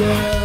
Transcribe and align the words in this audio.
yeah. 0.00 0.39